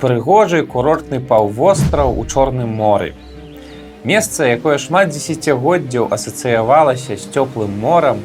[0.00, 3.14] прыгожы курортны паўвостраў у чорным моры.
[4.04, 8.20] Месца, якое шмат дзесяцігоддзяў асацыявалася з цёплым морам,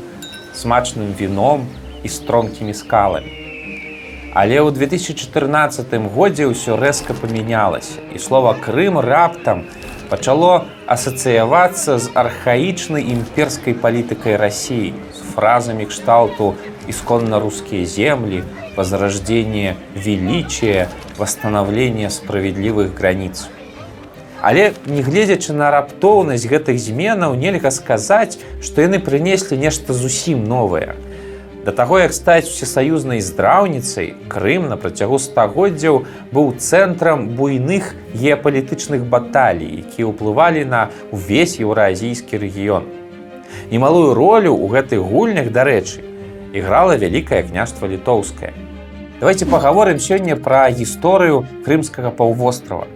[0.53, 1.65] смачным віном
[2.03, 3.31] і стромкімі скаламі.
[4.33, 9.65] Але ў 2014 годзе ўсё рэзка памянялася і слова Крым раптам
[10.07, 16.55] пачало асацыявацца з архаічнай імперскай палітыкай рассіі з фразамі кшталту
[16.87, 18.43] исконно-русские земли,
[18.75, 20.87] возрождение величия,
[21.21, 23.47] восстановление справедливых границ.
[24.41, 30.97] Але не гледзячы на раптоўнасць гэтых зменаў нельга сказаць, што яны прынеслі нешта зусім новае.
[31.61, 36.01] Да таго, як стаць усесаюзнай здраўніцай, Крым на працягу стагоддзяў
[36.33, 42.89] быў цэнтрам буйных геапалітычных баталій, якія ўплывалі на ўвесь еўраазійскі рэгіён.
[43.69, 46.01] Немалую ролю ў гэтых гульнях, дарэчы,
[46.57, 48.57] іграла вялікае княства літоўскае.
[49.21, 52.87] Давайте паговорым сёння пра гісторыю крымскага паўвострава,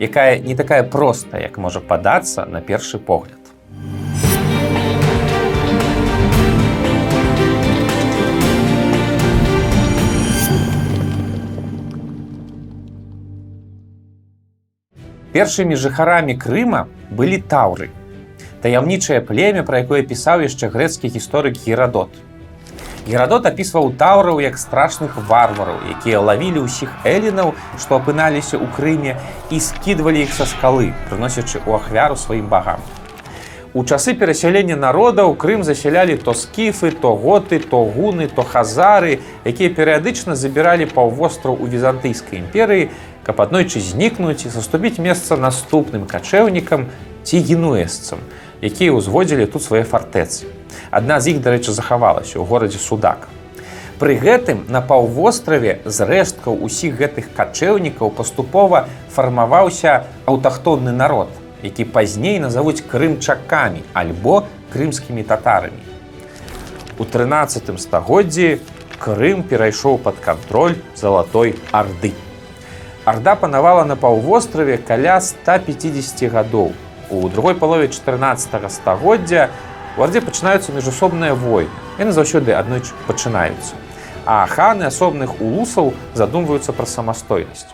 [0.00, 3.36] якая не такая простая, як можа падацца на першы погляд.
[15.36, 17.90] Першымі жыхарамі Крыма былі таўры.
[18.64, 22.08] Таяўнічае племя, пра якое пісаў яшчэ грэцкі гісторык Герадот.
[23.08, 29.16] Герадот апісваў таўраў як страшных варвараў, якія лавілі ўсіх элінаў, што апыналіся ў крыме
[29.48, 32.84] і скідвалі іх са скалы, прыносячы ў ахвяру сваім багам.
[33.72, 39.72] У часы перасялення народаў Крым засялялі то скіфы, то готы, то гуны, то хазары, якія
[39.72, 42.92] перыядычна забіралі паўвостраў у візантыйскай імперыі,
[43.24, 46.88] каб аднойчы знікнуць і заступіць месца наступным качэўнікам
[47.24, 48.20] ці генуэсцам,
[48.60, 50.57] якія ўзводзілі тут свае фартэцы.
[50.90, 53.28] Адна з іх, дарэчы, захавалася ў горадзе судак.
[53.98, 61.28] Пры гэтым на паўвостраве з рэшткаў усіх гэтых качэўнікаў паступова фармаваўся аўтахтонны народ,
[61.66, 65.82] які пазней назавуць крымчакамі альбо крымскімі татарамі.
[66.98, 68.58] У 13 стагоддзі
[68.98, 72.10] Крым перайшоў пад кантроль залатой арды.
[73.04, 76.72] Арда панавала на паўвостраве каля 150 гадоў.
[77.08, 79.50] У другой палове 14 стагоддзя
[79.98, 81.74] У ардзе пачынаюцца міжасобныя войны.
[81.98, 83.74] Яны заўсёды аднойчы пачынаюцца.
[84.22, 87.66] А ханы асобных улусаў задумваюцца пра самастойнасць.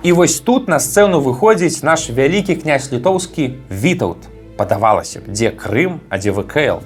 [0.00, 4.24] І вось тут на сцэну выходзіць наш вялікі князь літоўскі вітаут.
[4.56, 6.80] Падавалася б, дзе Крым, а дзе ВКЛ.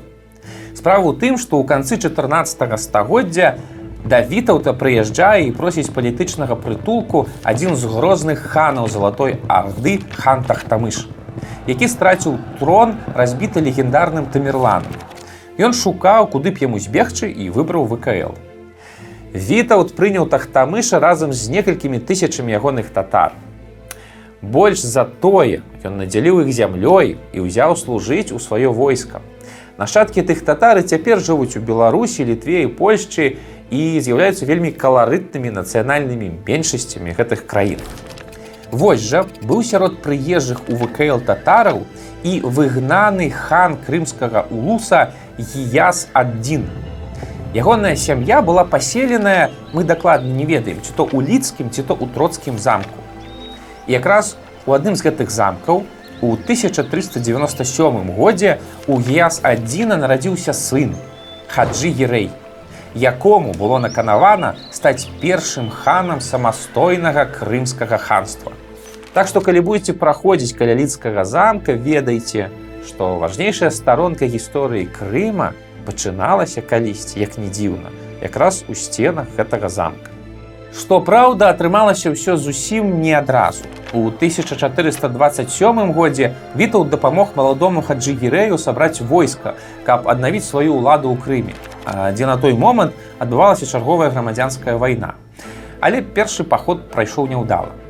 [0.75, 3.55] Справа ў тым, што ў канцы 14 стагоддзя
[4.03, 11.06] да вітаўта прыязджае і просіць палітычнага прытулку адзін з грозных ханаў залатой арды хантахтамыш
[11.67, 14.93] які страціў трон разбіты легендарным тамерланом.
[15.59, 18.34] Ён шукаў, куды б яму збегчы і выбраў ВКЛ.
[19.34, 23.34] Вітаут прыняў тахтамыша разам з некалькімі тысячамі ягоных татар.
[24.43, 29.23] Больш за тое ён надзяліў іх зямлёй і ўзяў служыць у сваё войска.
[29.78, 33.39] Нашчадкі тых татары цяпер жывуць у Беларусі, літве і Польшчы
[33.75, 37.81] і з'яўляюцца вельмі каларытнымі нацыянальнымі меншасцямі гэтых краін.
[38.75, 41.85] Вось жа быў сярод прыезжых у ВКЛ татараў
[42.27, 46.65] і выгнаны хан крымскага улуса Гіяс адзін.
[47.55, 52.11] Ягоная сям'я была паселеная, мы дакладна не ведаем, ці то ў лідскім, ці то ў
[52.11, 52.99] троцкім замку.
[53.87, 54.35] І якраз
[54.67, 55.87] у адным з гэтых замкаў
[56.19, 58.59] у 1397 годзе
[58.91, 60.99] у Гіяс адзіна нарадзіўся сын
[61.47, 62.35] Хаджы Ерэй,
[62.99, 68.53] якому было наканавана стаць першым ханам самастойнага крымскага ханства.
[69.14, 72.48] Так што калі будете праходзіць каля лідскага замка, ведайце,
[72.82, 75.52] што важнейшая старонка гісторыі Крыма
[75.86, 80.10] пачыналася калісьці, як не дзіўна, якраз у сценах гэтага замка.
[80.75, 83.70] Што праўда, атрымалася ўсё зусім не адразу.
[83.94, 89.54] У 1427 годзе Вітаў дапамог маладому хаджыгірэю сабраць войска,
[89.86, 91.54] каб аднавіць сваю ўладу ў Крыме,
[92.19, 95.14] дзе на той момант адбывалася чарговая грамадзянская вайна.
[95.78, 97.84] Але першы паход прайшоў няўдала.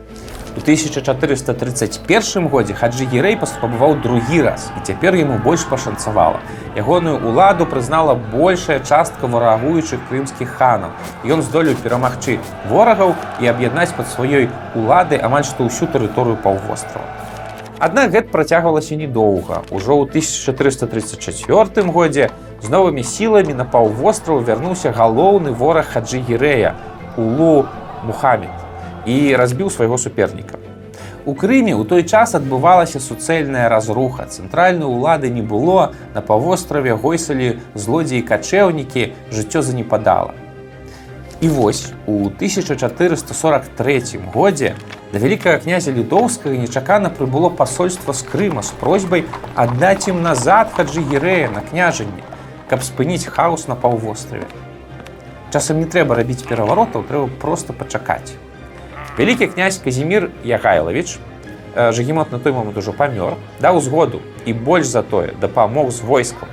[0.57, 6.39] У 1431 годзе Хаджы Герэй паспрабаваў другі раз і цяпер яму больш пашанцавала.
[6.79, 10.95] Ягоную ўладу прызнала большая частка варагуючых крымскіх ханаў.
[11.27, 12.39] Ён здолеў перамагчы
[12.71, 14.47] ворагаў і аб'яднаць пад сваёй
[14.79, 17.11] улады амаль што ўсю тэрыторыю паўвострава.
[17.83, 19.67] Аднак гэта працягвалася недоўга.
[19.75, 22.31] Ужо ў 1434 годзе
[22.63, 26.79] з новымі сіламі на паўвостраў вярнуўся галоўны вораг Хаджы Герэя
[27.19, 27.67] Улу
[28.07, 28.64] Мухаммед
[29.07, 30.59] і разбіў свайго суперніка.
[31.25, 34.29] У Крыме ў той час адбывалася суцэльная разруха.
[34.29, 40.35] Цэнтральнай улады не было, на павостраве гойсалі злодзеі качэўнікі, жыццё занепадала.
[41.41, 44.77] І вось у 1443 годзе
[45.15, 49.23] Да вялікага князя літоўскага нечакана прыбыло пасольства з крыма з просьбай
[49.55, 52.25] аддаць ім назад хаджы гірэя на княжанне,
[52.67, 54.49] каб спыніць хаос на паўвостраве.
[55.55, 58.35] Часам не трэба рабіць пераваротаў, трэба проста пачакаць.
[59.19, 61.19] Вялікі князь Казімір Ягайлавіч,
[61.77, 66.49] Жагемот на той момант ужо памёр, даў згоду і больш за тое дапамог з войскам.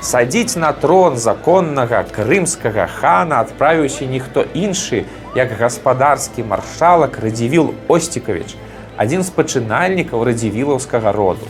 [0.00, 5.04] Садзіць на трон законнага крымскага хана адправіўся ніхто іншы,
[5.36, 8.56] як гаспадарскі маршалак радзівіл Осцікавіч,
[8.96, 11.44] адзін з пачынальнікаў радзівілаўскага роду.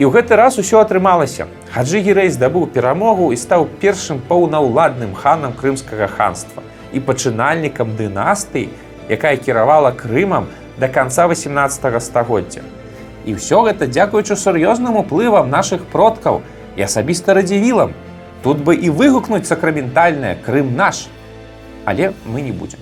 [0.00, 1.52] І ў гэты раз усё атрымалася.
[1.76, 6.64] Хаджы Гірэй здабыў перамогу і стаў першым паўнаўладным ханам крымскага ханства
[6.96, 8.72] і пачынальнікам дынастыі,
[9.08, 10.46] якая кіравала крымам
[10.78, 12.62] да канца 18 стагоддзя.
[13.26, 16.42] І ўсё гэта дзякуючы сур'ёзным уплывам нашых продкаў
[16.76, 17.94] і асабіста радзівілам.
[18.42, 21.08] Тут бы і выгукнуць сакраментальнае Крым наш.
[21.84, 22.78] Але мы не будзем.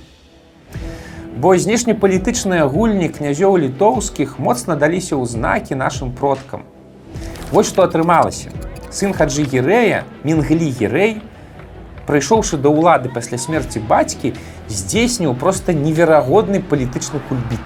[1.36, 6.62] Бо знешнепалітычныя гульні князёў літоўскіх моцна даліся ў знакі нашым продкам.
[7.50, 8.52] Вось што атрымалася.
[8.90, 11.22] Сын хаджы гірэя мінглі гірэй,
[12.06, 14.34] прыйшоўшы да ўлады пасля смерці бацькі,
[14.68, 17.64] здзейсніў проста неверагодны палітычны кульбіт.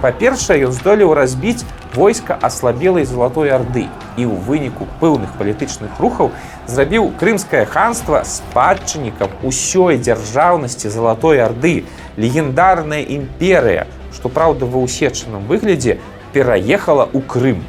[0.00, 1.60] Па-першае, ён здолеў разбіць
[1.94, 3.84] войска аслабелай залатой арды
[4.16, 6.30] і ў выніку пэўных палітычных рухаў
[6.64, 11.84] зрабіў крымскае ханства спадчыннікам усёй дзяржаўнасці залатой арды,
[12.16, 13.84] легендарная імперыя,
[14.14, 15.98] што праўда ва ўсечаным выглядзе
[16.32, 17.60] пераехала ў Крым.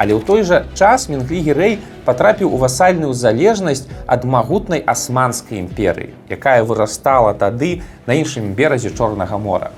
[0.00, 1.78] Але ў той жа час Мінглігерэй
[2.10, 9.38] патрапіў у васальную залежнасць ад магутнай асманскай імперыі, якая вырастала тады на іншым беразе чорнага
[9.38, 9.70] мора.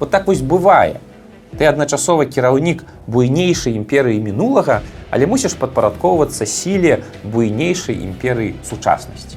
[0.00, 0.96] Вот так вось бывае.
[1.52, 4.80] Ты адначасова кіраўнік буйнейшай імперыі мінулага,
[5.12, 9.36] але мусіш падпарадкоўвацца сіле буйнейшай імперыі сучаснасці.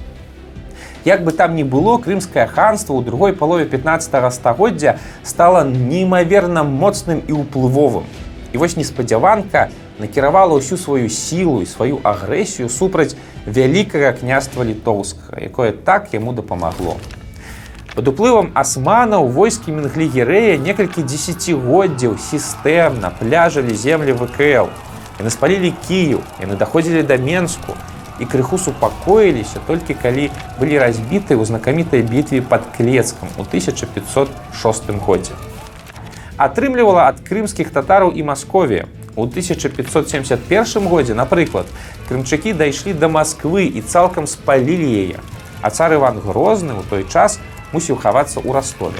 [1.04, 7.20] Як бы там ні было, крымскае ханство ў другой палове 15 стагоддзя стала неймаверна моцным
[7.28, 8.08] і ўплывовым.
[8.56, 9.70] І вось неспадзяванка
[10.00, 13.16] накіравала ўсю сваю сілу і сваю агрэсію супраць
[13.46, 16.98] вялікага княства літоўскага, якое так яму дапамагло.
[17.96, 24.68] Пад уплывам асманаў войскі мінглігерэя некалькі дзесяцігоддзяў сістэмна пляжалі землі ВКЛ.
[25.16, 27.72] Яны спалілі кію, яны даходзілі да Менску
[28.20, 30.28] і крыху супакоіліся толькі калі
[30.60, 35.32] былі разбіты ў знакамітай бітве пад клецкам у 1506 годзе.
[36.36, 38.92] Атрымлівала ад крымскіх татараў і Масковія.
[39.16, 41.68] У 1571 годзе, напрыклад,
[42.08, 45.20] крымчакі дайшлі да Масквы і цалкам спалілі яе.
[45.62, 47.40] А цар Іван Грозны ў той час,
[47.72, 49.00] мусіў хавацца ў растове.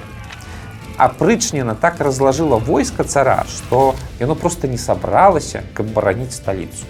[0.96, 6.88] Апрычнена так разлажыла войска цара, што яно проста не сабралася, каб бараніць сталіцу.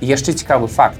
[0.00, 0.96] І яшчэ цікавы факт.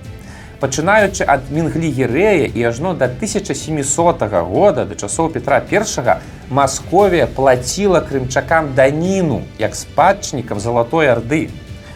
[0.62, 6.20] Пачынаючы ад мінглігерэя і ажно да 1700 года да часоў Петра I
[6.50, 11.50] Масковія плаціла крымчакам даніну як спадчнікам залатой арды.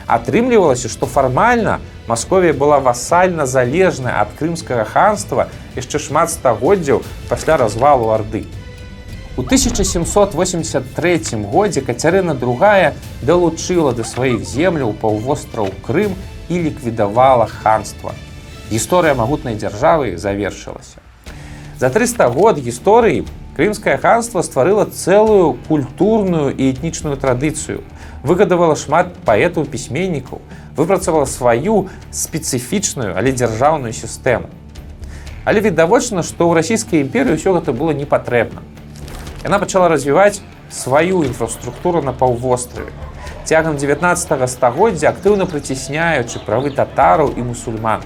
[0.08, 1.78] Атрымлівалася, што фармальна
[2.08, 5.46] Масковія была васальна залежная ад крымскага ханства
[5.78, 8.46] яшчэ шмат стагоддзяў пасля развалу арды.
[9.36, 18.10] У 1783 годзе Кацярына другая далучыла да сваіх земляў паўвостраў Крым і ліквідавала ханства.
[18.70, 20.98] Гісторыя магутнай дзяржавы завершылася.
[21.78, 23.22] За 300 год гісторыі
[23.54, 27.86] крымскае ханство стварыла цэлую культурную і этнічную традыцыю,
[28.26, 30.42] выгадавала шмат паэтаў пісьменнікаў,
[30.74, 34.50] выпрацавала сваю спецыфічную, але дзяржаўную сістэму.
[35.46, 38.66] Але відавочна, што ў расійскай імперыі ўсё гэта было не патрэбна.
[39.46, 40.42] Яна пачала развіваць
[40.74, 42.90] сваю інфраструктуру на паўвостраве.
[43.46, 48.02] Цягам 19 стагоддзя актыўна прыцісняючы правы татараў і мусульман.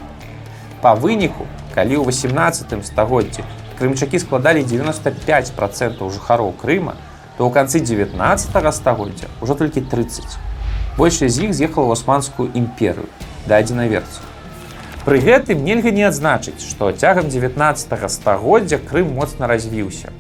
[0.80, 3.44] Па выніку, калі ў 18 стагоддзі
[3.78, 6.96] крымчакі складалі 95 процентаў жыхароў Крыма,
[7.36, 8.16] то ў канцы 19
[8.74, 10.50] стагоддзя ўжо толькі 30
[11.00, 13.08] большая з іх з'ехала ў асманскую імперыю
[13.48, 14.20] да адзінаверцу.
[15.04, 20.12] Пры гэтым нельга не адзначыць, што цягам 19 стагоддзя Крым моцна развіўся.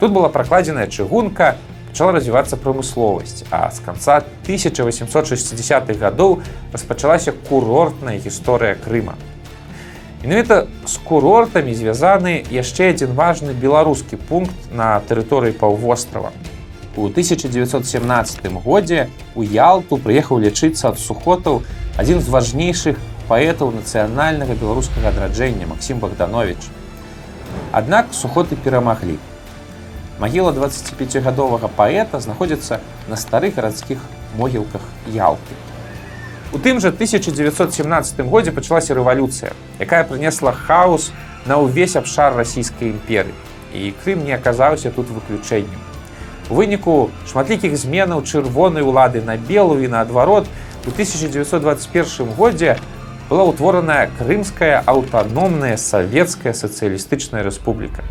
[0.00, 1.56] Тут была пракладзеная чыгунка,
[1.92, 6.40] пачала развівацца прамысловасць, а з канца 1860-х гадоў
[6.72, 9.20] распачалася курортная гісторыя Крыма.
[10.24, 16.30] Менавіта з курортамі звязаны яшчэ адзін важны беларускі пункт на тэрыторыі паўвострава.
[16.96, 21.60] У 1917 годзе у Ялту прыехаў лічыцца ад сухотаў
[22.00, 22.96] адзін з важнейшых
[23.28, 26.72] паэтаў нацыянальнага беларускага адраджэння Масім Богданович.
[27.76, 29.20] Аднак сухоты перамаглі.
[30.24, 32.80] Магіла 25гадовага паэта знаходзіцца
[33.12, 34.00] на старых гарадскіх
[34.40, 34.80] могілках
[35.12, 35.52] Ялты.
[36.54, 39.50] У тым жа 1917 годзе пачалася рэвалюцыя,
[39.82, 41.10] якая прынесла хаос
[41.50, 43.34] на ўвесь абшар расійскай імперыі.
[43.74, 45.82] І Крым не аказаўся тут выключэннем.
[46.46, 50.46] У выніку шматлікіх зменаў чырвонай улады на белую і наадварот
[50.86, 52.78] у 1921 годзе
[53.26, 58.06] была ўтвораная крымская аўтаномная савецкая сацыялістычная рэспубліка.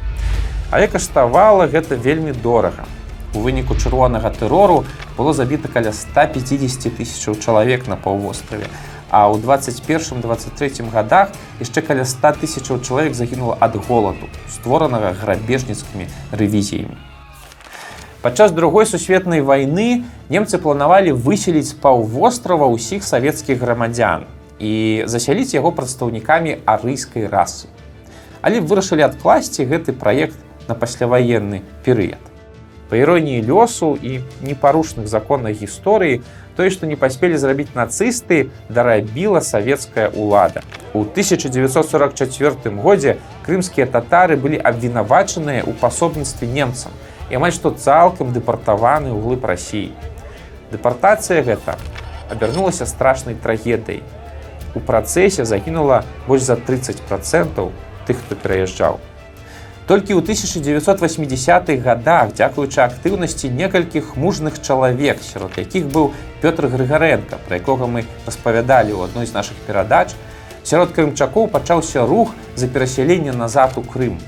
[0.67, 2.83] Але каштавала гэта вельмі дорага.
[3.33, 4.85] У выніку чырвонага тэрору
[5.17, 8.69] было забіта каля 150 тысячаў чалавек на паўвостраве.
[9.09, 16.97] А ў 21-23 годах яшчэ каля 100 тысячаў чалавек загінула ад голаду, створанага грабежніцкімі рэвізіямі.
[18.23, 24.29] Падчас другой сусветнай вайны немцы планавалі выселіць паўвострава ўсіх савецкіх грамадзян
[24.63, 27.67] і засяліць яго прадстаўнікамі арыйскай расы.
[28.41, 30.37] Але вырашылі адкласці гэты праект
[30.69, 32.32] на пасляваенны перыяд.
[32.89, 36.21] Па іроніі лёсу і непарушных законах гісторыі,
[36.55, 40.61] тое, што не паспелі зрабіць нацысты, дарабіла савецкая ўлада.
[40.93, 46.91] У 1944 годзе крымскія татары былі абвінавачаныя ў пасобніцтве немцам
[47.31, 49.89] і амаль што цалкам дэпартаваны ў глыб рассіі.
[50.69, 51.79] Дэпартацыя гэта
[52.29, 54.03] абярнулася страшнай трагедыяй.
[54.75, 57.71] У працэсе загінула больш за 30 процентаў
[58.05, 58.99] тых, хто пераязджаў.
[59.85, 67.59] Толькі ў 1980-х годах, дзякуючы актыўнасці некалькіх мужных чалавек, сярод якіх быў Пётр Грыгаренко, пра
[67.59, 70.15] якога мы распавядалі ў адной з нашых перадач,
[70.63, 74.23] сярод крымчакоў пачаўся рух за перасяленне назад у Крым.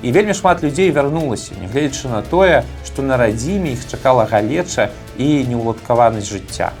[0.00, 4.88] І вельмі шмат людзей вярнулася, нягледзячы на тое, што на радзіме іх чакала галеча
[5.20, 6.72] і неўладкаванасць жыцця.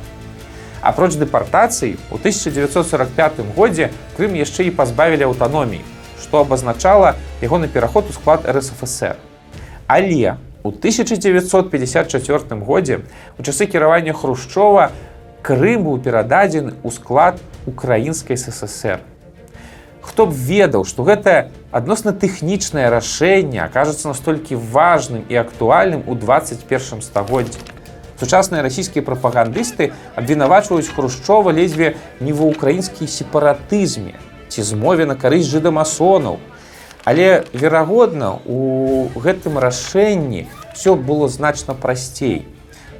[0.80, 5.84] Апроч дэпартацыі, у 1945 годзе Крым яшчэ і пазбавілі аўтаноміі,
[6.20, 9.16] што абазначала ягоны пераход у склад РСФСР.
[9.86, 13.00] Але у 1954 годзе
[13.38, 14.90] у часы кіравання Хрушчова
[15.42, 19.00] Крым быў перададзены ў склад украінскай ССР.
[20.02, 27.00] Хто б ведаў, што гэта адносна тэхнічнае рашэнне акажацца настолькі важным і актуальным у 21
[27.00, 27.60] стагоддзі.
[28.18, 34.18] Сучасныя расійскія прапагандысты абвінавачваюць Хрушчова ледзьве не ва ўкраінскім сепаратызме,
[34.48, 36.38] ці змове на карысць жыдамасонаў.
[37.04, 42.46] Але верагодна, у гэтым рашэнні все было значна прасцей.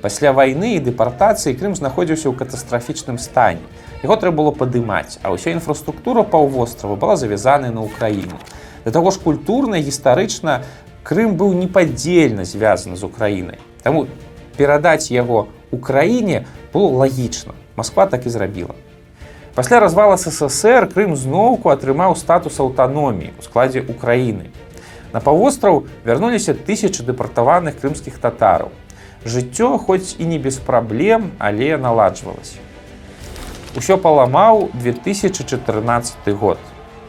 [0.01, 3.61] Пасля вайны і дэпартацыі Крым знаходзіўся ў катастрафічным стане.
[4.01, 8.39] Яго трэба было падымаць, а ўся інфраструктура паўвострава была завязаная на ўкраіну.
[8.87, 10.63] Да таго ж культурна гістарычна
[11.03, 13.59] Крым быў непадзельна звязаны з Украінай.
[13.83, 14.07] Таму
[14.57, 17.53] перадаць яго Украіне было лагічна.
[17.77, 18.75] Масква так і зрабіла.
[19.59, 24.53] Пасля развала ССР Крым зноўку атрымаў статус аўтаноміі у складзе Украіны.
[25.11, 28.71] На паўвостраў вярнуліся тысячы дэпартаваных крымскіх татараў.
[29.27, 32.63] Жыццё хоць і не без праблем, але наладжвалася.
[33.75, 36.63] Усё паламаў 2014 год.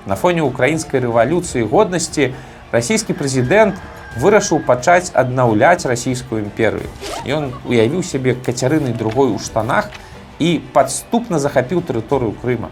[0.09, 2.33] На фоне украінскай рэвалюцыі годнасці
[2.73, 3.77] расійскі прэзідэнт
[4.17, 6.89] вырашыў пачаць аднаўляць расійскую імперыю.
[7.29, 9.93] Ён уявіў сябе кацярынай другой у штанах,
[10.39, 12.72] і падступна захапіў тэрыторыю Крыма.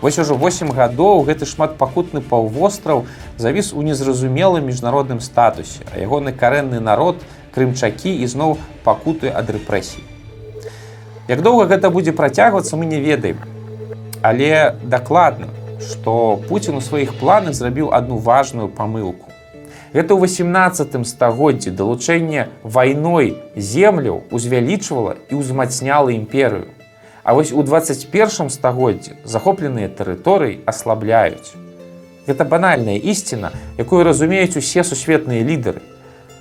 [0.00, 3.04] Вось ужо 8 гадоў гэты шматпакутны паўвостраў
[3.36, 7.20] завіс у незразумелым міжнародным статусе, а ягоны карэнны народ
[7.52, 10.00] крымчакі ізноў пакуты ад рэпрэсій.
[11.28, 13.36] Як доўга гэта будзе працягвацца, мы не ведаем.
[14.22, 19.28] Але дакладна, што Пуін у сваіх планах зрабіў адну важную памылку.
[19.90, 26.70] Гэта ў 18 стагоддзі далучэнне вайной земляў узвялічвала і ўзмацняла імперыю.
[27.26, 31.58] А вось у 21 стагоддзі захопленыя тэрыторыі аслабляюць.
[32.30, 33.50] Гэта банальная ісціна,
[33.82, 35.82] якую разумеюць усе сусветныя лідары.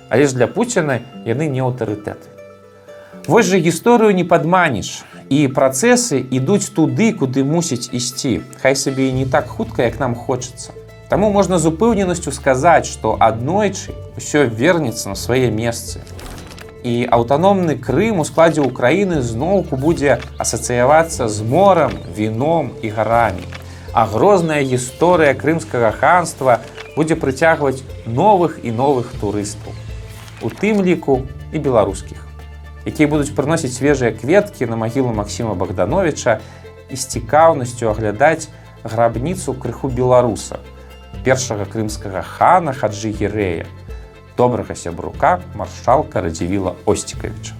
[0.09, 2.21] Але ж для Пуціна яны не аўтарытэт.
[3.25, 5.05] Вось жа гісторыю не падманіш.
[5.29, 8.41] І працэсы ідуць туды, куды мусіць ісці.
[8.61, 10.73] Хай сабе і не так хутка, як нам хочацца.
[11.09, 16.05] Таму можна з упэўненасцю сказаць, што аднойчы ўсё вернецца на свае месцы.
[16.85, 23.41] І аўтаномны Крым у складзе ўкраіны зноўку будзе асацыявацца з морам, віном і гарамі.
[23.91, 26.61] А грозная гісторыя крымскага ханства
[26.93, 29.73] будзе прыцягваць новых і новых турыстаў.
[30.45, 32.21] У тым ліку і беларускіх,
[32.85, 36.39] якія будуць прыносіць свежыя кветкі на магілу Масіма Богдановича
[36.89, 38.53] і з цікаўнасцю аглядаць
[38.85, 40.61] грабніцу крыху беларуса,
[41.25, 43.67] першага крымскага хана хаджы гірэя
[44.39, 47.58] добрага сябрука маршалка радзівіла осцікавіча